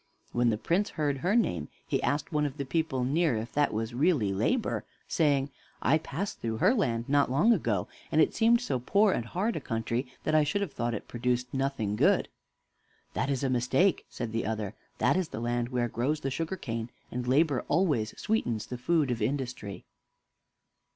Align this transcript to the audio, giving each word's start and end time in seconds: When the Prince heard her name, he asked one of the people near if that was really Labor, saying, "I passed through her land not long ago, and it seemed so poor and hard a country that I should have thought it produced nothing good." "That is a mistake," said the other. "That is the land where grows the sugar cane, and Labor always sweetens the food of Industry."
When 0.31 0.49
the 0.49 0.57
Prince 0.57 0.89
heard 0.97 1.19
her 1.19 1.35
name, 1.35 1.69
he 1.85 2.01
asked 2.01 2.31
one 2.33 2.47
of 2.47 2.57
the 2.57 2.65
people 2.65 3.03
near 3.03 3.35
if 3.37 3.51
that 3.53 3.71
was 3.71 3.93
really 3.93 4.33
Labor, 4.33 4.83
saying, 5.07 5.51
"I 5.79 5.99
passed 5.99 6.39
through 6.39 6.57
her 6.57 6.73
land 6.73 7.07
not 7.07 7.29
long 7.29 7.53
ago, 7.53 7.87
and 8.11 8.19
it 8.19 8.33
seemed 8.33 8.61
so 8.61 8.79
poor 8.79 9.13
and 9.13 9.23
hard 9.25 9.55
a 9.55 9.61
country 9.61 10.07
that 10.23 10.33
I 10.33 10.43
should 10.43 10.61
have 10.61 10.73
thought 10.73 10.95
it 10.95 11.07
produced 11.07 11.53
nothing 11.53 11.95
good." 11.95 12.29
"That 13.13 13.29
is 13.29 13.43
a 13.43 13.47
mistake," 13.51 14.07
said 14.09 14.31
the 14.31 14.43
other. 14.47 14.73
"That 14.97 15.15
is 15.15 15.27
the 15.29 15.39
land 15.39 15.69
where 15.69 15.87
grows 15.87 16.21
the 16.21 16.31
sugar 16.31 16.57
cane, 16.57 16.89
and 17.11 17.27
Labor 17.27 17.63
always 17.67 18.19
sweetens 18.19 18.65
the 18.65 18.79
food 18.79 19.11
of 19.11 19.21
Industry." 19.21 19.85